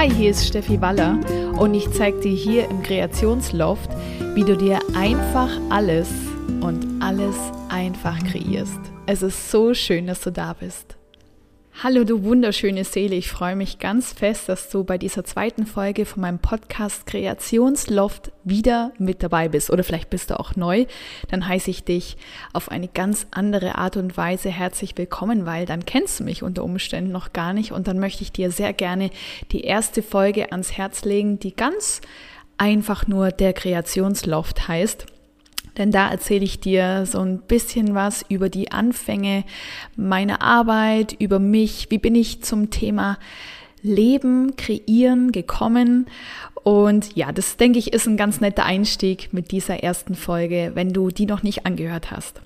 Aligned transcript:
Hi, 0.00 0.10
hier 0.10 0.30
ist 0.30 0.46
Steffi 0.46 0.80
Waller 0.80 1.18
und 1.58 1.74
ich 1.74 1.90
zeige 1.90 2.20
dir 2.20 2.32
hier 2.34 2.70
im 2.70 2.82
Kreationsloft, 2.82 3.90
wie 4.34 4.44
du 4.44 4.56
dir 4.56 4.78
einfach 4.96 5.50
alles 5.68 6.08
und 6.62 7.02
alles 7.02 7.36
einfach 7.68 8.18
kreierst. 8.20 8.80
Es 9.04 9.20
ist 9.20 9.50
so 9.50 9.74
schön, 9.74 10.06
dass 10.06 10.22
du 10.22 10.32
da 10.32 10.54
bist. 10.54 10.96
Hallo 11.82 12.04
du 12.04 12.24
wunderschöne 12.24 12.84
Seele, 12.84 13.14
ich 13.14 13.30
freue 13.30 13.56
mich 13.56 13.78
ganz 13.78 14.12
fest, 14.12 14.50
dass 14.50 14.68
du 14.68 14.84
bei 14.84 14.98
dieser 14.98 15.24
zweiten 15.24 15.64
Folge 15.64 16.04
von 16.04 16.20
meinem 16.20 16.38
Podcast 16.38 17.06
Kreationsloft 17.06 18.32
wieder 18.44 18.92
mit 18.98 19.22
dabei 19.22 19.48
bist. 19.48 19.70
Oder 19.70 19.82
vielleicht 19.82 20.10
bist 20.10 20.28
du 20.28 20.38
auch 20.38 20.56
neu, 20.56 20.84
dann 21.30 21.48
heiße 21.48 21.70
ich 21.70 21.82
dich 21.82 22.18
auf 22.52 22.70
eine 22.70 22.86
ganz 22.86 23.26
andere 23.30 23.76
Art 23.76 23.96
und 23.96 24.18
Weise 24.18 24.50
herzlich 24.50 24.98
willkommen, 24.98 25.46
weil 25.46 25.64
dann 25.64 25.86
kennst 25.86 26.20
du 26.20 26.24
mich 26.24 26.42
unter 26.42 26.64
Umständen 26.64 27.12
noch 27.12 27.32
gar 27.32 27.54
nicht. 27.54 27.72
Und 27.72 27.88
dann 27.88 27.98
möchte 27.98 28.24
ich 28.24 28.30
dir 28.30 28.50
sehr 28.50 28.74
gerne 28.74 29.08
die 29.50 29.62
erste 29.62 30.02
Folge 30.02 30.52
ans 30.52 30.72
Herz 30.72 31.06
legen, 31.06 31.38
die 31.38 31.56
ganz 31.56 32.02
einfach 32.58 33.06
nur 33.06 33.30
der 33.30 33.54
Kreationsloft 33.54 34.68
heißt. 34.68 35.06
Denn 35.80 35.92
da 35.92 36.10
erzähle 36.10 36.44
ich 36.44 36.60
dir 36.60 37.06
so 37.06 37.20
ein 37.20 37.38
bisschen 37.38 37.94
was 37.94 38.22
über 38.28 38.50
die 38.50 38.70
Anfänge 38.70 39.44
meiner 39.96 40.42
Arbeit, 40.42 41.16
über 41.18 41.38
mich, 41.38 41.86
wie 41.88 41.96
bin 41.96 42.14
ich 42.14 42.42
zum 42.42 42.68
Thema 42.68 43.18
Leben, 43.80 44.56
Kreieren 44.56 45.32
gekommen. 45.32 46.04
Und 46.64 47.16
ja, 47.16 47.32
das 47.32 47.56
denke 47.56 47.78
ich 47.78 47.94
ist 47.94 48.06
ein 48.06 48.18
ganz 48.18 48.42
netter 48.42 48.66
Einstieg 48.66 49.32
mit 49.32 49.52
dieser 49.52 49.82
ersten 49.82 50.14
Folge, 50.14 50.72
wenn 50.74 50.92
du 50.92 51.08
die 51.08 51.24
noch 51.24 51.42
nicht 51.42 51.64
angehört 51.64 52.10
hast. 52.10 52.42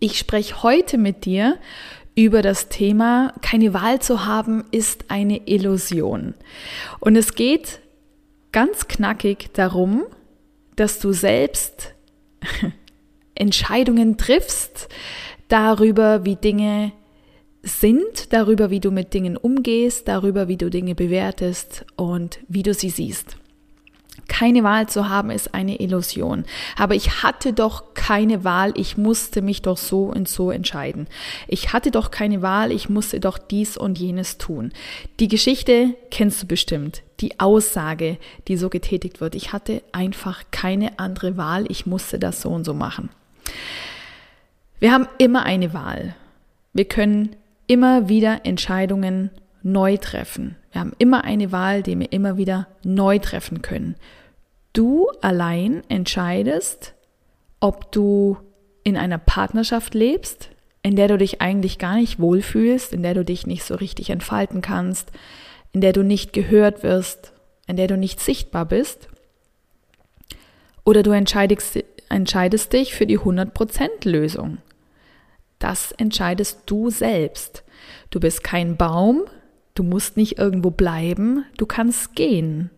Ich 0.00 0.18
spreche 0.18 0.62
heute 0.62 0.96
mit 0.96 1.26
dir 1.26 1.58
über 2.14 2.40
das 2.40 2.70
Thema, 2.70 3.34
keine 3.42 3.74
Wahl 3.74 4.00
zu 4.00 4.24
haben, 4.24 4.64
ist 4.70 5.04
eine 5.08 5.46
Illusion. 5.46 6.32
Und 6.98 7.14
es 7.14 7.34
geht 7.34 7.80
ganz 8.52 8.88
knackig 8.88 9.50
darum, 9.52 10.04
dass 10.76 10.98
du 10.98 11.12
selbst 11.12 11.92
Entscheidungen 13.34 14.16
triffst 14.16 14.88
darüber, 15.48 16.24
wie 16.24 16.36
Dinge 16.36 16.92
sind, 17.62 18.32
darüber, 18.32 18.70
wie 18.70 18.80
du 18.80 18.90
mit 18.90 19.14
Dingen 19.14 19.36
umgehst, 19.36 20.08
darüber, 20.08 20.48
wie 20.48 20.56
du 20.56 20.70
Dinge 20.70 20.94
bewertest 20.94 21.84
und 21.96 22.38
wie 22.48 22.62
du 22.62 22.74
sie 22.74 22.90
siehst. 22.90 23.36
Keine 24.26 24.62
Wahl 24.62 24.88
zu 24.88 25.08
haben 25.08 25.30
ist 25.30 25.54
eine 25.54 25.80
Illusion. 25.80 26.44
Aber 26.76 26.94
ich 26.94 27.22
hatte 27.22 27.52
doch 27.52 27.94
keine 27.94 28.44
Wahl, 28.44 28.72
ich 28.76 28.96
musste 28.96 29.42
mich 29.42 29.62
doch 29.62 29.78
so 29.78 30.04
und 30.04 30.28
so 30.28 30.50
entscheiden. 30.50 31.06
Ich 31.46 31.72
hatte 31.72 31.90
doch 31.90 32.10
keine 32.10 32.42
Wahl, 32.42 32.70
ich 32.70 32.88
musste 32.88 33.20
doch 33.20 33.38
dies 33.38 33.76
und 33.76 33.98
jenes 33.98 34.36
tun. 34.36 34.72
Die 35.18 35.28
Geschichte 35.28 35.94
kennst 36.10 36.42
du 36.42 36.46
bestimmt. 36.46 37.02
Die 37.20 37.40
Aussage, 37.40 38.18
die 38.46 38.56
so 38.56 38.68
getätigt 38.68 39.20
wird. 39.20 39.34
Ich 39.34 39.52
hatte 39.52 39.82
einfach 39.92 40.44
keine 40.50 40.98
andere 40.98 41.36
Wahl, 41.36 41.64
ich 41.68 41.86
musste 41.86 42.18
das 42.18 42.40
so 42.42 42.50
und 42.50 42.64
so 42.64 42.74
machen. 42.74 43.10
Wir 44.78 44.92
haben 44.92 45.08
immer 45.18 45.44
eine 45.44 45.74
Wahl. 45.74 46.14
Wir 46.72 46.84
können 46.84 47.34
immer 47.66 48.08
wieder 48.08 48.44
Entscheidungen 48.44 49.30
neu 49.62 49.96
treffen. 49.96 50.56
Wir 50.72 50.80
haben 50.80 50.92
immer 50.98 51.24
eine 51.24 51.50
Wahl, 51.50 51.82
die 51.82 51.98
wir 51.98 52.12
immer 52.12 52.36
wieder 52.36 52.68
neu 52.84 53.18
treffen 53.18 53.62
können. 53.62 53.96
Du 54.72 55.08
allein 55.22 55.82
entscheidest, 55.88 56.94
ob 57.58 57.90
du 57.90 58.36
in 58.84 58.96
einer 58.96 59.18
Partnerschaft 59.18 59.94
lebst, 59.94 60.50
in 60.82 60.94
der 60.94 61.08
du 61.08 61.18
dich 61.18 61.40
eigentlich 61.40 61.78
gar 61.78 61.96
nicht 61.96 62.20
wohlfühlst, 62.20 62.92
in 62.92 63.02
der 63.02 63.14
du 63.14 63.24
dich 63.24 63.46
nicht 63.46 63.64
so 63.64 63.74
richtig 63.74 64.10
entfalten 64.10 64.60
kannst, 64.62 65.10
in 65.72 65.80
der 65.80 65.92
du 65.92 66.02
nicht 66.02 66.32
gehört 66.32 66.82
wirst, 66.82 67.32
in 67.66 67.76
der 67.76 67.86
du 67.86 67.96
nicht 67.96 68.20
sichtbar 68.20 68.64
bist. 68.64 69.08
Oder 70.84 71.02
du 71.02 71.10
entscheidest, 71.10 71.84
entscheidest 72.08 72.72
dich 72.72 72.94
für 72.94 73.06
die 73.06 73.18
100% 73.18 74.08
Lösung. 74.08 74.58
Das 75.58 75.92
entscheidest 75.92 76.62
du 76.66 76.90
selbst. 76.90 77.64
Du 78.10 78.20
bist 78.20 78.42
kein 78.42 78.76
Baum, 78.76 79.24
du 79.74 79.82
musst 79.82 80.16
nicht 80.16 80.38
irgendwo 80.38 80.70
bleiben, 80.70 81.44
du 81.56 81.66
kannst 81.66 82.14
gehen. 82.14 82.70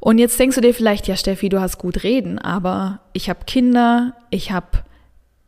Und 0.00 0.18
jetzt 0.18 0.38
denkst 0.38 0.56
du 0.56 0.62
dir 0.62 0.74
vielleicht, 0.74 1.06
ja 1.06 1.16
Steffi, 1.16 1.48
du 1.48 1.60
hast 1.60 1.78
gut 1.78 2.02
reden, 2.02 2.38
aber 2.38 3.00
ich 3.12 3.28
habe 3.28 3.44
Kinder, 3.46 4.14
ich 4.30 4.50
habe 4.50 4.84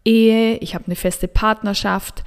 Ehe, 0.05 0.57
ich 0.59 0.75
habe 0.75 0.87
eine 0.87 0.97
feste 0.97 1.29
Partnerschaft, 1.29 2.25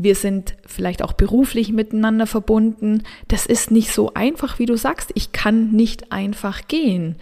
wir 0.00 0.14
sind 0.14 0.54
vielleicht 0.64 1.02
auch 1.02 1.12
beruflich 1.12 1.72
miteinander 1.72 2.28
verbunden. 2.28 3.02
Das 3.26 3.46
ist 3.46 3.72
nicht 3.72 3.92
so 3.92 4.14
einfach, 4.14 4.60
wie 4.60 4.66
du 4.66 4.76
sagst. 4.76 5.10
Ich 5.14 5.32
kann 5.32 5.72
nicht 5.72 6.12
einfach 6.12 6.68
gehen. 6.68 7.16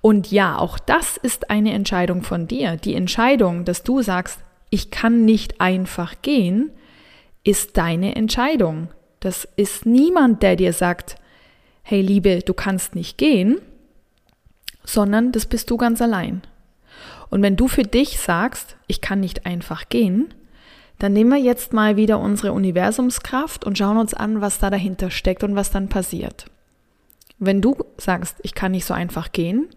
Und 0.00 0.30
ja, 0.30 0.56
auch 0.56 0.78
das 0.78 1.16
ist 1.16 1.50
eine 1.50 1.72
Entscheidung 1.72 2.22
von 2.22 2.46
dir. 2.46 2.76
Die 2.76 2.94
Entscheidung, 2.94 3.64
dass 3.64 3.82
du 3.82 4.00
sagst, 4.00 4.38
ich 4.70 4.92
kann 4.92 5.24
nicht 5.24 5.60
einfach 5.60 6.22
gehen, 6.22 6.70
ist 7.42 7.76
deine 7.76 8.14
Entscheidung. 8.14 8.90
Das 9.18 9.48
ist 9.56 9.84
niemand, 9.84 10.44
der 10.44 10.54
dir 10.54 10.72
sagt, 10.72 11.16
hey 11.82 12.00
Liebe, 12.00 12.42
du 12.46 12.54
kannst 12.54 12.94
nicht 12.94 13.18
gehen, 13.18 13.60
sondern 14.84 15.32
das 15.32 15.46
bist 15.46 15.68
du 15.68 15.76
ganz 15.76 16.00
allein. 16.00 16.42
Und 17.28 17.42
wenn 17.42 17.56
du 17.56 17.66
für 17.66 17.82
dich 17.82 18.20
sagst, 18.20 18.76
ich 18.86 19.00
kann 19.00 19.18
nicht 19.18 19.46
einfach 19.46 19.88
gehen, 19.88 20.32
dann 21.00 21.14
nehmen 21.14 21.30
wir 21.30 21.38
jetzt 21.38 21.72
mal 21.72 21.96
wieder 21.96 22.20
unsere 22.20 22.52
Universumskraft 22.52 23.64
und 23.64 23.78
schauen 23.78 23.96
uns 23.96 24.12
an, 24.12 24.42
was 24.42 24.58
da 24.58 24.68
dahinter 24.68 25.10
steckt 25.10 25.42
und 25.42 25.56
was 25.56 25.70
dann 25.70 25.88
passiert. 25.88 26.44
Wenn 27.38 27.62
du 27.62 27.74
sagst, 27.96 28.36
ich 28.42 28.54
kann 28.54 28.72
nicht 28.72 28.84
so 28.84 28.92
einfach 28.92 29.32
gehen, 29.32 29.68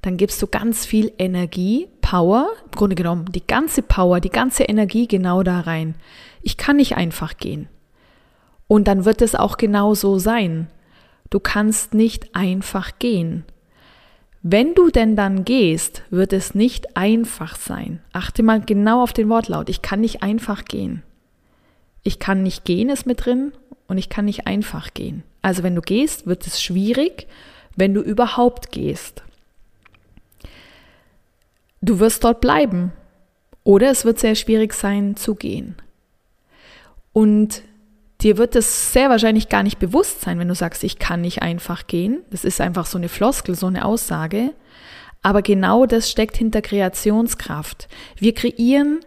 dann 0.00 0.16
gibst 0.16 0.40
du 0.40 0.46
ganz 0.46 0.86
viel 0.86 1.12
Energie, 1.18 1.88
Power, 2.00 2.50
im 2.66 2.70
Grunde 2.70 2.94
genommen 2.94 3.26
die 3.32 3.44
ganze 3.44 3.82
Power, 3.82 4.20
die 4.20 4.30
ganze 4.30 4.62
Energie 4.62 5.08
genau 5.08 5.42
da 5.42 5.58
rein. 5.58 5.96
Ich 6.40 6.56
kann 6.56 6.76
nicht 6.76 6.96
einfach 6.96 7.36
gehen. 7.36 7.68
Und 8.68 8.86
dann 8.86 9.04
wird 9.04 9.22
es 9.22 9.34
auch 9.34 9.56
genau 9.56 9.94
so 9.94 10.20
sein. 10.20 10.68
Du 11.30 11.40
kannst 11.40 11.94
nicht 11.94 12.36
einfach 12.36 13.00
gehen. 13.00 13.44
Wenn 14.42 14.74
du 14.74 14.88
denn 14.88 15.16
dann 15.16 15.44
gehst, 15.44 16.02
wird 16.10 16.32
es 16.32 16.54
nicht 16.54 16.96
einfach 16.96 17.56
sein. 17.56 18.00
Achte 18.12 18.42
mal 18.42 18.60
genau 18.60 19.02
auf 19.02 19.12
den 19.12 19.28
Wortlaut. 19.28 19.68
Ich 19.68 19.82
kann 19.82 20.00
nicht 20.00 20.22
einfach 20.22 20.64
gehen. 20.64 21.02
Ich 22.02 22.18
kann 22.18 22.42
nicht 22.42 22.64
gehen 22.64 22.88
ist 22.88 23.06
mit 23.06 23.26
drin 23.26 23.52
und 23.86 23.98
ich 23.98 24.08
kann 24.08 24.24
nicht 24.24 24.46
einfach 24.46 24.94
gehen. 24.94 25.22
Also 25.42 25.62
wenn 25.62 25.74
du 25.74 25.82
gehst, 25.82 26.26
wird 26.26 26.46
es 26.46 26.62
schwierig, 26.62 27.26
wenn 27.76 27.92
du 27.92 28.00
überhaupt 28.00 28.72
gehst. 28.72 29.22
Du 31.82 31.98
wirst 31.98 32.24
dort 32.24 32.40
bleiben 32.40 32.92
oder 33.62 33.90
es 33.90 34.06
wird 34.06 34.18
sehr 34.18 34.34
schwierig 34.34 34.72
sein 34.72 35.16
zu 35.16 35.34
gehen. 35.34 35.76
Und 37.12 37.62
Dir 38.22 38.36
wird 38.36 38.54
es 38.54 38.92
sehr 38.92 39.08
wahrscheinlich 39.08 39.48
gar 39.48 39.62
nicht 39.62 39.78
bewusst 39.78 40.20
sein, 40.20 40.38
wenn 40.38 40.48
du 40.48 40.54
sagst, 40.54 40.84
ich 40.84 40.98
kann 40.98 41.22
nicht 41.22 41.42
einfach 41.42 41.86
gehen. 41.86 42.22
Das 42.30 42.44
ist 42.44 42.60
einfach 42.60 42.86
so 42.86 42.98
eine 42.98 43.08
Floskel, 43.08 43.54
so 43.54 43.66
eine 43.66 43.84
Aussage. 43.84 44.52
Aber 45.22 45.42
genau 45.42 45.86
das 45.86 46.10
steckt 46.10 46.36
hinter 46.36 46.62
Kreationskraft. 46.62 47.88
Wir 48.16 48.34
kreieren 48.34 49.00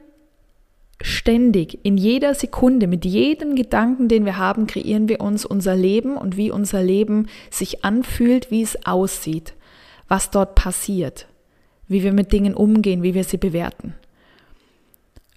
ständig, 1.02 1.80
in 1.84 1.98
jeder 1.98 2.34
Sekunde, 2.34 2.88
mit 2.88 3.04
jedem 3.04 3.56
Gedanken, 3.56 4.08
den 4.08 4.26
wir 4.26 4.38
haben, 4.38 4.68
kreieren 4.68 5.10
wir 5.10 5.22
uns 5.22 5.46
unser 5.46 5.76
Leben 5.76 6.18
und 6.18 6.38
wie 6.38 6.50
unser 6.50 6.82
Leben 6.82 7.28
sich 7.52 7.84
anfühlt, 7.84 8.52
wie 8.52 8.62
es 8.62 8.86
aussieht, 8.86 9.54
was 10.08 10.32
dort 10.32 10.56
passiert, 10.56 11.28
wie 11.88 12.04
wir 12.04 12.14
mit 12.14 12.32
Dingen 12.32 12.54
umgehen, 12.54 13.04
wie 13.04 13.14
wir 13.14 13.26
sie 13.26 13.38
bewerten. 13.38 13.96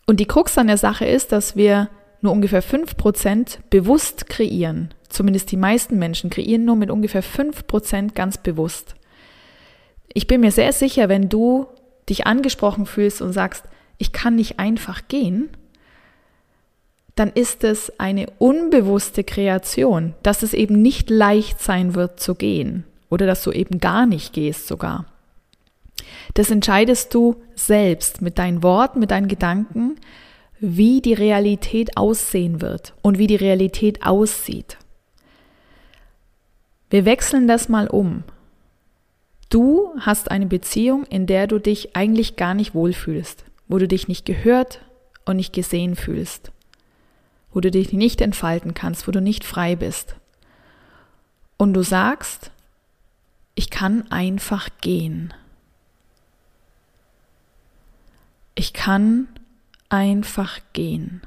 Und 0.06 0.20
die 0.20 0.26
Krux 0.26 0.56
an 0.56 0.68
der 0.68 0.78
Sache 0.78 1.04
ist, 1.04 1.32
dass 1.32 1.56
wir 1.56 1.88
nur 2.20 2.32
ungefähr 2.32 2.62
5% 2.62 3.58
bewusst 3.70 4.28
kreieren. 4.28 4.90
Zumindest 5.08 5.52
die 5.52 5.56
meisten 5.56 5.98
Menschen 5.98 6.30
kreieren 6.30 6.64
nur 6.64 6.76
mit 6.76 6.90
ungefähr 6.90 7.22
5% 7.22 8.14
ganz 8.14 8.38
bewusst. 8.38 8.94
Ich 10.12 10.26
bin 10.26 10.40
mir 10.40 10.50
sehr 10.50 10.72
sicher, 10.72 11.08
wenn 11.08 11.28
du 11.28 11.66
dich 12.08 12.26
angesprochen 12.26 12.86
fühlst 12.86 13.22
und 13.22 13.32
sagst, 13.32 13.64
ich 13.98 14.12
kann 14.12 14.36
nicht 14.36 14.58
einfach 14.58 15.08
gehen, 15.08 15.48
dann 17.14 17.30
ist 17.30 17.64
es 17.64 17.98
eine 17.98 18.26
unbewusste 18.38 19.24
Kreation, 19.24 20.14
dass 20.22 20.42
es 20.42 20.52
eben 20.52 20.82
nicht 20.82 21.08
leicht 21.08 21.60
sein 21.60 21.94
wird 21.94 22.20
zu 22.20 22.34
gehen 22.34 22.84
oder 23.08 23.26
dass 23.26 23.42
du 23.42 23.52
eben 23.52 23.78
gar 23.78 24.06
nicht 24.06 24.34
gehst 24.34 24.66
sogar. 24.66 25.06
Das 26.34 26.50
entscheidest 26.50 27.14
du 27.14 27.36
selbst 27.54 28.20
mit 28.20 28.38
deinen 28.38 28.62
Worten, 28.62 29.00
mit 29.00 29.10
deinen 29.10 29.28
Gedanken, 29.28 29.96
wie 30.58 31.00
die 31.00 31.14
Realität 31.14 31.96
aussehen 31.96 32.60
wird 32.60 32.94
und 33.02 33.18
wie 33.18 33.26
die 33.26 33.36
Realität 33.36 34.04
aussieht. 34.06 34.78
Wir 36.90 37.04
wechseln 37.04 37.48
das 37.48 37.68
mal 37.68 37.88
um. 37.88 38.24
Du 39.48 39.92
hast 40.00 40.30
eine 40.30 40.46
Beziehung, 40.46 41.04
in 41.04 41.26
der 41.26 41.46
du 41.46 41.58
dich 41.58 41.94
eigentlich 41.96 42.36
gar 42.36 42.54
nicht 42.54 42.74
wohlfühlst, 42.74 43.44
wo 43.68 43.78
du 43.78 43.86
dich 43.86 44.08
nicht 44.08 44.24
gehört 44.24 44.80
und 45.24 45.36
nicht 45.36 45.52
gesehen 45.52 45.96
fühlst, 45.96 46.52
wo 47.52 47.60
du 47.60 47.70
dich 47.70 47.92
nicht 47.92 48.20
entfalten 48.20 48.74
kannst, 48.74 49.06
wo 49.06 49.12
du 49.12 49.20
nicht 49.20 49.44
frei 49.44 49.76
bist. 49.76 50.16
und 51.56 51.72
du 51.74 51.82
sagst, 51.82 52.50
ich 53.54 53.70
kann 53.70 54.10
einfach 54.10 54.68
gehen. 54.80 55.32
Ich 58.54 58.72
kann 58.72 59.28
einfach 59.88 60.60
gehen. 60.72 61.22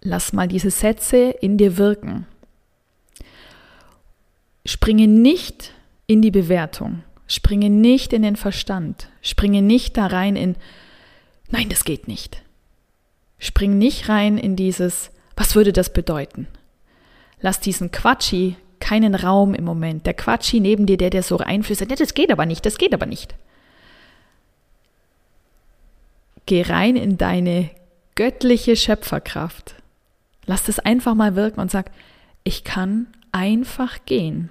Lass 0.00 0.32
mal 0.32 0.48
diese 0.48 0.70
Sätze 0.70 1.30
in 1.40 1.58
dir 1.58 1.76
wirken. 1.76 2.26
Springe 4.66 5.06
nicht 5.06 5.72
in 6.06 6.22
die 6.22 6.30
Bewertung. 6.30 7.02
Springe 7.26 7.70
nicht 7.70 8.12
in 8.12 8.22
den 8.22 8.36
Verstand. 8.36 9.08
Springe 9.22 9.62
nicht 9.62 9.96
da 9.96 10.06
rein 10.06 10.36
in, 10.36 10.56
nein, 11.50 11.68
das 11.68 11.84
geht 11.84 12.08
nicht. 12.08 12.42
Spring 13.38 13.78
nicht 13.78 14.08
rein 14.08 14.38
in 14.38 14.54
dieses, 14.54 15.10
was 15.36 15.54
würde 15.54 15.72
das 15.72 15.92
bedeuten? 15.92 16.46
Lass 17.40 17.58
diesen 17.58 17.90
Quatschi 17.90 18.56
keinen 18.78 19.14
Raum 19.14 19.54
im 19.54 19.64
Moment. 19.64 20.06
Der 20.06 20.14
Quatschi 20.14 20.60
neben 20.60 20.86
dir, 20.86 20.96
der 20.96 21.10
dir 21.10 21.22
so 21.22 21.36
reinflüstert, 21.36 21.90
ja, 21.90 21.96
das 21.96 22.14
geht 22.14 22.30
aber 22.30 22.46
nicht, 22.46 22.66
das 22.66 22.78
geht 22.78 22.94
aber 22.94 23.06
nicht. 23.06 23.34
Geh 26.46 26.62
rein 26.62 26.96
in 26.96 27.18
deine 27.18 27.70
göttliche 28.14 28.76
Schöpferkraft. 28.76 29.76
Lass 30.46 30.64
das 30.64 30.78
einfach 30.78 31.14
mal 31.14 31.36
wirken 31.36 31.60
und 31.60 31.70
sag, 31.70 31.90
ich 32.44 32.64
kann 32.64 33.06
einfach 33.30 34.04
gehen. 34.06 34.50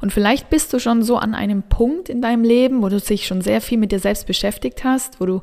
Und 0.00 0.12
vielleicht 0.12 0.48
bist 0.48 0.72
du 0.72 0.78
schon 0.78 1.02
so 1.02 1.16
an 1.16 1.34
einem 1.34 1.62
Punkt 1.62 2.08
in 2.08 2.22
deinem 2.22 2.44
Leben, 2.44 2.82
wo 2.82 2.88
du 2.88 2.98
dich 3.00 3.26
schon 3.26 3.42
sehr 3.42 3.60
viel 3.60 3.78
mit 3.78 3.92
dir 3.92 3.98
selbst 4.00 4.26
beschäftigt 4.26 4.84
hast, 4.84 5.20
wo 5.20 5.26
du 5.26 5.42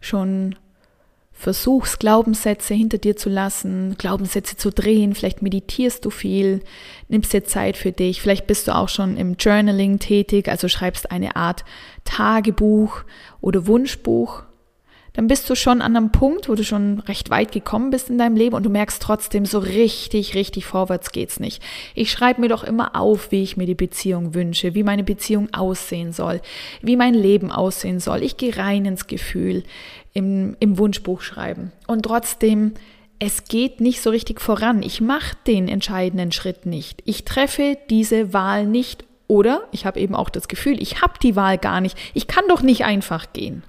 schon 0.00 0.54
versuchst, 1.32 1.98
Glaubenssätze 1.98 2.74
hinter 2.74 2.98
dir 2.98 3.16
zu 3.16 3.28
lassen, 3.28 3.96
Glaubenssätze 3.98 4.56
zu 4.56 4.70
drehen, 4.70 5.14
vielleicht 5.14 5.42
meditierst 5.42 6.04
du 6.04 6.10
viel, 6.10 6.60
nimmst 7.08 7.32
dir 7.32 7.44
Zeit 7.44 7.76
für 7.76 7.92
dich, 7.92 8.22
vielleicht 8.22 8.46
bist 8.46 8.68
du 8.68 8.74
auch 8.74 8.88
schon 8.88 9.16
im 9.16 9.34
Journaling 9.34 9.98
tätig, 9.98 10.48
also 10.48 10.68
schreibst 10.68 11.10
eine 11.10 11.34
Art 11.36 11.64
Tagebuch 12.04 13.02
oder 13.40 13.66
Wunschbuch 13.66 14.44
dann 15.14 15.26
bist 15.26 15.48
du 15.50 15.54
schon 15.54 15.82
an 15.82 15.96
einem 15.96 16.10
Punkt, 16.10 16.48
wo 16.48 16.54
du 16.54 16.64
schon 16.64 17.00
recht 17.00 17.28
weit 17.28 17.52
gekommen 17.52 17.90
bist 17.90 18.08
in 18.08 18.16
deinem 18.16 18.36
Leben 18.36 18.56
und 18.56 18.64
du 18.64 18.70
merkst 18.70 19.02
trotzdem, 19.02 19.44
so 19.44 19.58
richtig, 19.58 20.34
richtig 20.34 20.64
vorwärts 20.64 21.12
geht's 21.12 21.38
nicht. 21.38 21.62
Ich 21.94 22.10
schreibe 22.10 22.40
mir 22.40 22.48
doch 22.48 22.64
immer 22.64 22.96
auf, 22.96 23.30
wie 23.30 23.42
ich 23.42 23.56
mir 23.56 23.66
die 23.66 23.74
Beziehung 23.74 24.34
wünsche, 24.34 24.74
wie 24.74 24.82
meine 24.82 25.04
Beziehung 25.04 25.52
aussehen 25.52 26.12
soll, 26.12 26.40
wie 26.80 26.96
mein 26.96 27.14
Leben 27.14 27.52
aussehen 27.52 28.00
soll. 28.00 28.22
Ich 28.22 28.38
gehe 28.38 28.56
rein 28.56 28.86
ins 28.86 29.06
Gefühl 29.06 29.64
im, 30.12 30.56
im 30.60 30.78
Wunschbuch 30.78 31.20
schreiben. 31.20 31.72
Und 31.86 32.04
trotzdem, 32.04 32.74
es 33.18 33.44
geht 33.44 33.80
nicht 33.80 34.02
so 34.02 34.10
richtig 34.10 34.40
voran. 34.40 34.82
Ich 34.82 35.00
mache 35.00 35.36
den 35.46 35.68
entscheidenden 35.68 36.32
Schritt 36.32 36.66
nicht. 36.66 37.02
Ich 37.04 37.24
treffe 37.24 37.78
diese 37.88 38.32
Wahl 38.32 38.66
nicht 38.66 39.04
oder 39.28 39.68
ich 39.70 39.86
habe 39.86 40.00
eben 40.00 40.14
auch 40.14 40.28
das 40.28 40.48
Gefühl, 40.48 40.82
ich 40.82 41.00
habe 41.02 41.14
die 41.22 41.36
Wahl 41.36 41.56
gar 41.56 41.80
nicht. 41.80 41.96
Ich 42.14 42.26
kann 42.26 42.44
doch 42.48 42.62
nicht 42.62 42.84
einfach 42.84 43.32
gehen. 43.32 43.62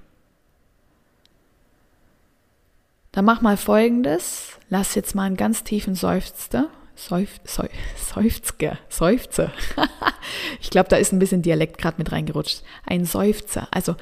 Dann 3.12 3.24
mach 3.24 3.42
mal 3.42 3.56
folgendes. 3.56 4.58
Lass 4.70 4.96
jetzt 4.96 5.14
mal 5.14 5.22
einen 5.22 5.36
ganz 5.36 5.62
tiefen 5.62 5.94
Seufzer. 5.94 6.68
Seuf, 6.96 7.40
Seuf, 7.44 7.70
Seufzer, 7.96 8.78
Seufzer. 8.88 9.52
ich 10.60 10.70
glaube, 10.70 10.88
da 10.88 10.96
ist 10.96 11.12
ein 11.12 11.18
bisschen 11.18 11.42
Dialekt 11.42 11.78
gerade 11.78 11.98
mit 11.98 12.10
reingerutscht. 12.10 12.62
Ein 12.86 13.04
Seufzer. 13.04 13.68
Also, 13.70 13.94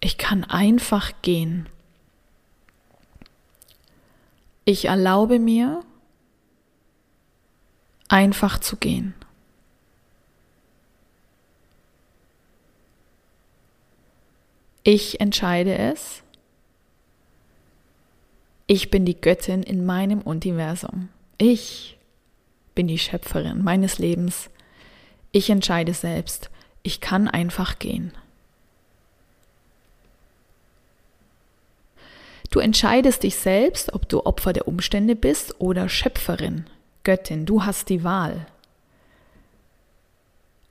ich 0.00 0.18
kann 0.18 0.44
einfach 0.44 1.12
gehen. 1.22 1.68
Ich 4.64 4.86
erlaube 4.86 5.38
mir, 5.38 5.82
einfach 8.08 8.58
zu 8.58 8.76
gehen. 8.76 9.14
Ich 14.82 15.20
entscheide 15.20 15.76
es. 15.76 16.22
Ich 18.66 18.90
bin 18.90 19.04
die 19.04 19.20
Göttin 19.20 19.62
in 19.62 19.84
meinem 19.84 20.22
Universum. 20.22 21.08
Ich 21.36 21.98
bin 22.74 22.86
die 22.86 22.98
Schöpferin 22.98 23.62
meines 23.62 23.98
Lebens. 23.98 24.48
Ich 25.32 25.50
entscheide 25.50 25.92
selbst. 25.92 26.50
Ich 26.82 27.00
kann 27.00 27.28
einfach 27.28 27.78
gehen. 27.78 28.12
Du 32.50 32.58
entscheidest 32.58 33.22
dich 33.22 33.36
selbst, 33.36 33.94
ob 33.94 34.08
du 34.08 34.26
Opfer 34.26 34.52
der 34.52 34.66
Umstände 34.66 35.14
bist 35.14 35.60
oder 35.60 35.88
Schöpferin, 35.88 36.66
Göttin. 37.04 37.46
Du 37.46 37.64
hast 37.64 37.88
die 37.88 38.02
Wahl. 38.02 38.46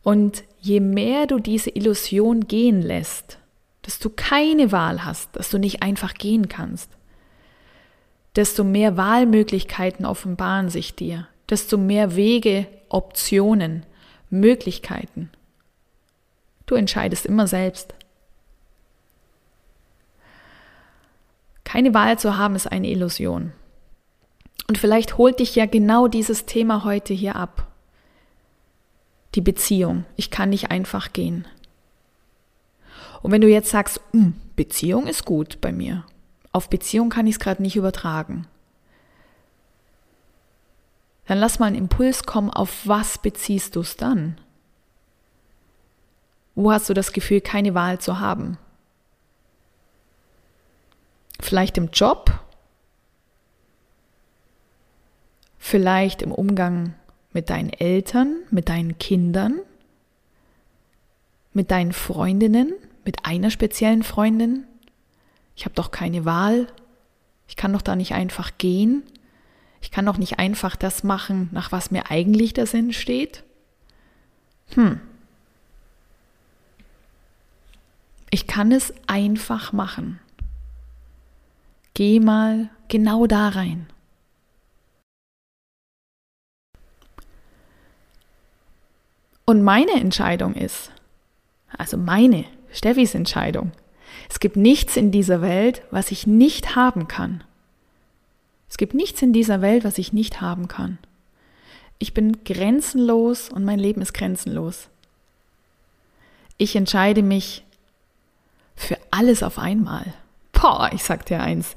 Und 0.04 0.44
je 0.60 0.82
mehr 0.82 1.26
du 1.26 1.40
diese 1.40 1.70
Illusion 1.70 2.48
gehen 2.48 2.82
lässt, 2.82 3.40
dass 3.82 4.00
du 4.00 4.10
keine 4.10 4.72
Wahl 4.72 5.06
hast, 5.06 5.36
dass 5.36 5.50
du 5.50 5.58
nicht 5.58 5.82
einfach 5.82 6.14
gehen 6.14 6.50
kannst, 6.50 6.90
desto 8.36 8.64
mehr 8.64 8.98
Wahlmöglichkeiten 8.98 10.06
offenbaren 10.06 10.70
sich 10.70 10.96
dir, 10.96 11.28
desto 11.50 11.78
mehr 11.78 12.16
Wege, 12.16 12.68
Optionen, 12.90 13.86
Möglichkeiten. 14.30 15.30
Du 16.66 16.76
entscheidest 16.76 17.26
immer 17.26 17.48
selbst. 17.48 17.96
Keine 21.70 21.94
Wahl 21.94 22.18
zu 22.18 22.36
haben 22.36 22.56
ist 22.56 22.66
eine 22.66 22.88
Illusion. 22.88 23.54
Und 24.68 24.80
vielleicht 24.80 25.20
holt 25.20 25.40
dich 25.40 25.54
ja 25.54 25.68
genau 25.68 26.08
dieses 26.08 26.48
Thema 26.48 26.84
heute 26.84 27.14
hier 27.14 27.36
ab. 27.36 27.68
Die 29.36 29.42
Beziehung. 29.42 30.04
Ich 30.16 30.32
kann 30.32 30.50
nicht 30.50 30.72
einfach 30.72 31.14
gehen. 31.14 31.48
Und 33.22 33.32
wenn 33.32 33.42
du 33.42 33.48
jetzt 33.48 33.70
sagst, 33.70 34.02
hm, 34.14 34.34
Beziehung 34.56 35.06
ist 35.06 35.26
gut 35.26 35.62
bei 35.62 35.72
mir, 35.72 36.06
auf 36.52 36.72
Beziehung 36.72 37.10
kann 37.10 37.28
ich 37.28 37.36
es 37.36 37.40
gerade 37.40 37.62
nicht 37.62 37.76
übertragen, 37.76 38.48
dann 41.28 41.38
lass 41.38 41.60
mal 41.60 41.68
einen 41.68 41.76
Impuls 41.76 42.24
kommen, 42.24 42.50
auf 42.50 42.88
was 42.88 43.20
beziehst 43.20 43.76
du 43.76 43.82
es 43.82 43.96
dann? 43.96 44.42
Wo 46.56 46.72
hast 46.72 46.90
du 46.90 46.96
das 46.96 47.14
Gefühl, 47.14 47.42
keine 47.42 47.76
Wahl 47.76 48.00
zu 48.00 48.20
haben? 48.20 48.58
Vielleicht 51.40 51.78
im 51.78 51.90
Job? 51.92 52.40
Vielleicht 55.58 56.22
im 56.22 56.32
Umgang 56.32 56.96
mit 57.32 57.50
deinen 57.50 57.70
Eltern, 57.70 58.38
mit 58.50 58.70
deinen 58.70 58.98
Kindern, 58.98 59.60
mit 61.54 61.72
deinen 61.72 61.94
Freundinnen? 61.94 62.74
mit 63.10 63.26
einer 63.26 63.50
speziellen 63.50 64.04
Freundin? 64.04 64.66
Ich 65.56 65.66
habe 65.66 65.74
doch 65.74 65.90
keine 65.90 66.26
Wahl. 66.26 66.68
Ich 67.48 67.56
kann 67.56 67.74
doch 67.74 67.82
da 67.82 67.96
nicht 67.96 68.14
einfach 68.14 68.60
gehen. 68.60 69.02
Ich 69.82 69.90
kann 69.90 70.06
doch 70.06 70.18
nicht 70.18 70.38
einfach 70.38 70.76
das 70.76 71.04
machen, 71.04 71.50
nach 71.52 71.72
was 71.72 71.90
mir 71.90 72.12
eigentlich 72.12 72.54
der 72.54 72.68
Sinn 72.68 72.94
steht. 72.94 73.44
Hm. 74.76 75.02
Ich 78.30 78.46
kann 78.46 78.72
es 78.72 78.94
einfach 79.08 79.74
machen. 79.74 80.20
Geh 82.00 82.22
mal 82.22 82.70
genau 82.88 83.28
da 83.28 83.50
rein. 83.50 83.86
Und 89.44 89.64
meine 89.64 89.92
Entscheidung 89.92 90.54
ist, 90.54 90.94
also 91.78 91.98
meine 91.98 92.46
Steffis 92.72 93.16
Entscheidung. 93.16 93.74
Es 94.30 94.40
gibt 94.40 94.56
nichts 94.56 94.96
in 94.96 95.12
dieser 95.12 95.42
Welt, 95.42 95.82
was 95.92 96.12
ich 96.12 96.26
nicht 96.26 96.78
haben 96.78 97.10
kann. 97.10 97.44
Es 98.70 98.78
gibt 98.78 98.94
nichts 98.94 99.22
in 99.22 99.34
dieser 99.34 99.62
Welt, 99.62 99.84
was 99.84 99.98
ich 99.98 100.14
nicht 100.14 100.40
haben 100.40 100.70
kann. 100.70 101.00
Ich 101.98 102.14
bin 102.14 102.46
grenzenlos 102.46 103.50
und 103.50 103.66
mein 103.66 103.78
Leben 103.78 104.02
ist 104.02 104.14
grenzenlos. 104.14 104.88
Ich 106.58 106.78
entscheide 106.78 107.24
mich 107.24 107.66
für 108.78 108.98
alles 109.12 109.44
auf 109.44 109.60
einmal. 109.60 110.14
Boah, 110.60 110.90
ich 110.94 111.04
sag 111.04 111.26
dir 111.26 111.42
eins. 111.42 111.76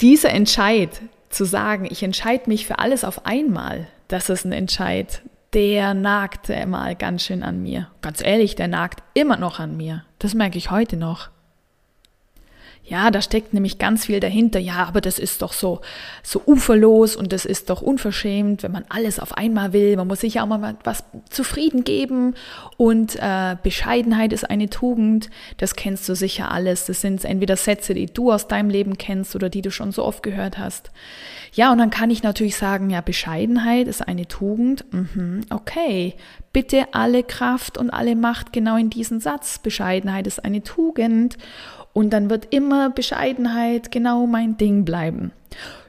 Dieser 0.00 0.30
Entscheid 0.30 1.00
zu 1.30 1.44
sagen, 1.44 1.86
ich 1.88 2.02
entscheide 2.02 2.48
mich 2.48 2.66
für 2.66 2.78
alles 2.78 3.04
auf 3.04 3.26
einmal, 3.26 3.88
das 4.08 4.28
ist 4.28 4.44
ein 4.44 4.52
Entscheid, 4.52 5.22
der 5.52 5.94
nagte 5.94 6.66
mal 6.66 6.94
ganz 6.94 7.24
schön 7.24 7.42
an 7.42 7.62
mir. 7.62 7.88
Ganz 8.02 8.22
ehrlich, 8.22 8.56
der 8.56 8.68
nagt 8.68 9.02
immer 9.14 9.36
noch 9.38 9.58
an 9.58 9.76
mir. 9.76 10.04
Das 10.18 10.34
merke 10.34 10.58
ich 10.58 10.70
heute 10.70 10.96
noch. 10.96 11.30
Ja, 12.88 13.10
da 13.10 13.20
steckt 13.20 13.52
nämlich 13.52 13.78
ganz 13.78 14.06
viel 14.06 14.20
dahinter. 14.20 14.60
Ja, 14.60 14.84
aber 14.86 15.00
das 15.00 15.18
ist 15.18 15.42
doch 15.42 15.52
so, 15.52 15.80
so 16.22 16.40
uferlos 16.46 17.16
und 17.16 17.32
das 17.32 17.44
ist 17.44 17.68
doch 17.68 17.82
unverschämt, 17.82 18.62
wenn 18.62 18.70
man 18.70 18.84
alles 18.88 19.18
auf 19.18 19.36
einmal 19.36 19.72
will. 19.72 19.96
Man 19.96 20.06
muss 20.06 20.20
sich 20.20 20.34
ja 20.34 20.44
auch 20.44 20.46
mal 20.46 20.76
was 20.84 21.02
zufrieden 21.28 21.82
geben 21.82 22.34
und 22.76 23.16
äh, 23.16 23.56
Bescheidenheit 23.60 24.32
ist 24.32 24.48
eine 24.48 24.70
Tugend. 24.70 25.30
Das 25.56 25.74
kennst 25.74 26.08
du 26.08 26.14
sicher 26.14 26.52
alles. 26.52 26.86
Das 26.86 27.00
sind 27.00 27.24
entweder 27.24 27.56
Sätze, 27.56 27.92
die 27.92 28.06
du 28.06 28.30
aus 28.30 28.46
deinem 28.46 28.70
Leben 28.70 28.96
kennst 28.96 29.34
oder 29.34 29.48
die 29.48 29.62
du 29.62 29.72
schon 29.72 29.90
so 29.90 30.04
oft 30.04 30.22
gehört 30.22 30.56
hast. 30.56 30.92
Ja, 31.54 31.72
und 31.72 31.78
dann 31.78 31.90
kann 31.90 32.10
ich 32.10 32.22
natürlich 32.22 32.56
sagen, 32.56 32.90
ja, 32.90 33.00
Bescheidenheit 33.00 33.88
ist 33.88 34.06
eine 34.06 34.28
Tugend. 34.28 34.84
Mhm, 34.92 35.40
okay, 35.50 36.14
bitte 36.52 36.86
alle 36.92 37.24
Kraft 37.24 37.78
und 37.78 37.90
alle 37.90 38.14
Macht 38.14 38.52
genau 38.52 38.76
in 38.76 38.90
diesen 38.90 39.18
Satz. 39.18 39.58
Bescheidenheit 39.58 40.26
ist 40.26 40.44
eine 40.44 40.62
Tugend. 40.62 41.36
Und 41.96 42.10
dann 42.10 42.28
wird 42.28 42.52
immer 42.52 42.90
Bescheidenheit 42.90 43.90
genau 43.90 44.26
mein 44.26 44.58
Ding 44.58 44.84
bleiben. 44.84 45.32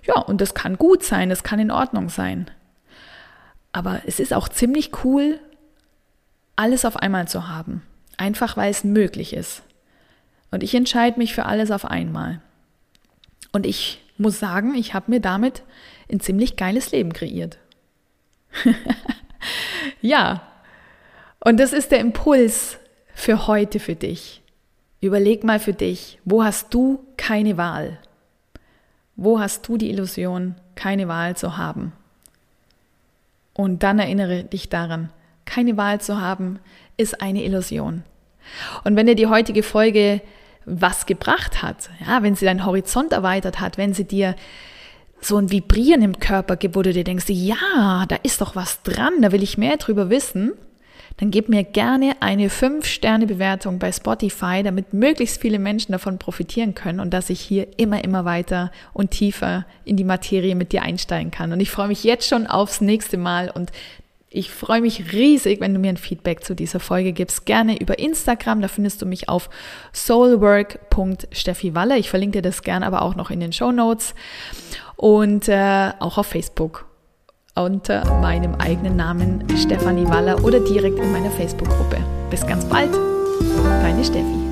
Ja, 0.04 0.22
und 0.22 0.40
das 0.40 0.54
kann 0.54 0.78
gut 0.78 1.04
sein, 1.04 1.28
das 1.28 1.44
kann 1.44 1.60
in 1.60 1.70
Ordnung 1.70 2.08
sein. 2.08 2.50
Aber 3.74 4.00
es 4.06 4.22
ist 4.22 4.34
auch 4.34 4.48
ziemlich 4.48 5.04
cool, 5.04 5.38
alles 6.56 6.86
auf 6.86 6.96
einmal 6.96 7.28
zu 7.28 7.50
haben. 7.50 7.84
Einfach 8.16 8.56
weil 8.56 8.72
es 8.72 8.86
möglich 8.86 9.34
ist. 9.34 9.64
Und 10.50 10.64
ich 10.64 10.74
entscheide 10.76 11.20
mich 11.20 11.36
für 11.36 11.46
alles 11.46 11.72
auf 11.72 11.84
einmal. 11.84 12.40
Und 13.52 13.66
ich 13.66 14.02
muss 14.18 14.40
sagen, 14.40 14.76
ich 14.76 14.94
habe 14.94 15.12
mir 15.12 15.20
damit 15.20 15.62
ein 16.10 16.22
ziemlich 16.22 16.56
geiles 16.56 16.90
Leben 16.92 17.12
kreiert. 17.12 17.58
ja, 20.02 20.42
und 21.42 21.60
das 21.60 21.74
ist 21.74 21.92
der 21.92 22.00
Impuls 22.00 22.78
für 23.14 23.48
heute 23.48 23.82
für 23.82 23.96
dich. 23.96 24.42
Überleg 25.00 25.44
mal 25.44 25.60
für 25.60 25.74
dich, 25.74 26.20
wo 26.26 26.44
hast 26.44 26.74
du 26.74 27.06
keine 27.18 27.58
Wahl? 27.58 28.00
Wo 29.16 29.40
hast 29.40 29.68
du 29.68 29.78
die 29.78 29.90
Illusion, 29.90 30.56
keine 30.76 31.08
Wahl 31.08 31.36
zu 31.36 31.58
haben? 31.58 31.94
Und 33.54 33.84
dann 33.84 34.00
erinnere 34.00 34.44
dich 34.44 34.70
daran, 34.70 35.12
keine 35.46 35.78
Wahl 35.78 36.02
zu 36.02 36.20
haben, 36.20 36.60
ist 36.98 37.22
eine 37.22 37.44
Illusion. 37.44 38.04
Und 38.84 38.96
wenn 38.96 39.08
dir 39.08 39.16
die 39.16 39.28
heutige 39.28 39.64
Folge 39.64 40.22
was 40.66 41.06
gebracht 41.06 41.62
hat, 41.62 41.90
ja, 42.06 42.22
wenn 42.24 42.36
sie 42.36 42.46
deinen 42.46 42.66
Horizont 42.66 43.14
erweitert 43.14 43.60
hat, 43.60 43.78
wenn 43.78 43.94
sie 43.94 44.04
dir 44.04 44.36
so 45.22 45.38
ein 45.38 45.50
Vibrieren 45.50 46.02
im 46.02 46.20
Körper 46.20 46.58
gibt, 46.58 46.76
wo 46.76 46.82
du 46.82 46.94
dir 46.94 47.04
denkst, 47.04 47.26
ja, 47.30 48.06
da 48.08 48.18
ist 48.24 48.42
doch 48.42 48.56
was 48.56 48.84
dran, 48.84 49.22
da 49.22 49.32
will 49.32 49.44
ich 49.44 49.58
mehr 49.58 49.78
drüber 49.78 50.10
wissen, 50.10 50.54
dann 51.18 51.32
gib 51.32 51.50
mir 51.50 51.64
gerne 51.64 52.14
eine 52.20 52.50
5-Sterne-Bewertung 52.50 53.80
bei 53.80 53.92
Spotify, 53.92 54.62
damit 54.64 54.94
möglichst 54.94 55.42
viele 55.42 55.58
Menschen 55.58 55.92
davon 55.92 56.20
profitieren 56.20 56.76
können 56.76 57.00
und 57.00 57.12
dass 57.12 57.32
ich 57.32 57.42
hier 57.42 57.68
immer, 57.78 58.04
immer 58.04 58.24
weiter 58.24 58.72
und 58.94 59.10
tiefer 59.12 59.66
in 59.84 59.98
die 59.98 60.04
Materie 60.04 60.54
mit 60.56 60.72
dir 60.72 60.84
einsteigen 60.84 61.32
kann. 61.32 61.52
Und 61.52 61.60
ich 61.60 61.72
freue 61.72 61.88
mich 61.88 62.04
jetzt 62.04 62.28
schon 62.28 62.46
aufs 62.46 62.82
nächste 62.82 63.18
Mal 63.18 63.50
und 63.50 63.72
ich 64.30 64.52
freue 64.52 64.82
mich 64.82 65.14
riesig, 65.14 65.62
wenn 65.62 65.74
du 65.74 65.80
mir 65.80 65.90
ein 65.90 65.98
Feedback 65.98 66.44
zu 66.44 66.54
dieser 66.54 66.80
Folge 66.80 67.14
gibst. 67.14 67.46
Gerne 67.46 67.80
über 67.80 67.98
Instagram, 67.98 68.62
da 68.62 68.68
findest 68.68 69.02
du 69.02 69.08
mich 69.08 69.30
auf 69.30 69.50
soulwork.steffiwalle. 69.94 71.98
Ich 71.98 72.12
verlinke 72.12 72.40
dir 72.40 72.44
das 72.44 72.62
gerne 72.62 72.86
aber 72.86 73.02
auch 73.02 73.16
noch 73.16 73.32
in 73.32 73.40
den 73.40 73.54
Show 73.54 73.72
Notes 73.72 74.14
und 74.98 75.48
äh, 75.48 75.94
auch 76.00 76.20
auf 76.20 76.28
Facebook 76.28 76.86
unter 77.58 78.04
meinem 78.22 78.56
eigenen 78.56 78.96
Namen 78.96 79.44
Stefanie 79.58 80.08
Waller 80.08 80.44
oder 80.44 80.60
direkt 80.60 81.00
in 81.00 81.12
meiner 81.12 81.32
Facebook-Gruppe. 81.32 81.98
Bis 82.30 82.46
ganz 82.46 82.66
bald, 82.66 82.92
deine 83.82 84.04
Steffi. 84.04 84.47